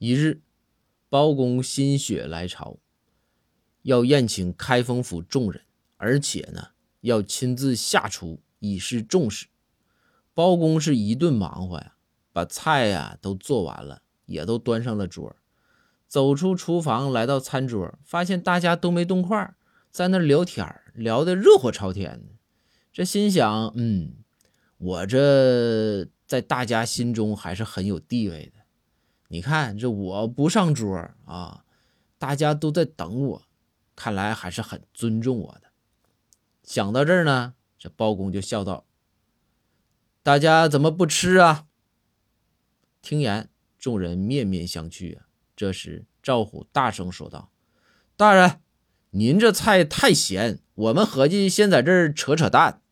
[0.00, 0.40] 一日，
[1.10, 2.78] 包公心血来潮，
[3.82, 5.60] 要宴请开封府众人，
[5.98, 6.68] 而且呢，
[7.02, 9.48] 要亲自下厨以示重视。
[10.32, 11.96] 包公是一顿忙活呀，
[12.32, 15.36] 把菜呀都做完了，也都端上了桌。
[16.08, 19.54] 走出厨房，来到餐桌，发现大家都没动筷，
[19.90, 22.32] 在那聊天聊得热火朝天的。
[22.90, 24.14] 这心想，嗯，
[24.78, 28.59] 我这在大家心中还是很有地位的。
[29.32, 31.64] 你看，这我不上桌啊，
[32.18, 33.42] 大家都在等我，
[33.94, 35.70] 看来还是很尊重我的。
[36.64, 38.86] 想到这儿呢，这包公就笑道
[40.24, 41.66] ：“大家怎么不吃啊？”
[43.00, 43.48] 听言，
[43.78, 45.26] 众人面面相觑啊。
[45.54, 47.52] 这时，赵虎大声说道
[48.18, 48.60] ：“大人，
[49.10, 52.82] 您这菜太咸，我们合计先在这儿扯扯淡。”